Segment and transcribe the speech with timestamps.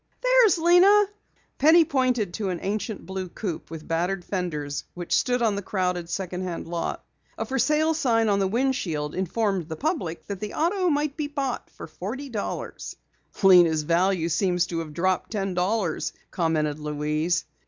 [0.23, 1.03] "There's Lena."
[1.59, 6.09] Penny pointed to an ancient blue coupe with battered fenders which stood on the crowded
[6.09, 7.05] second hand lot.
[7.37, 11.27] A For Sale sign on the windshield informed the public that the auto might be
[11.27, 12.95] bought for forty dollars.
[13.43, 17.45] "Lena's value seems to have dropped ten dollars," commented Louise.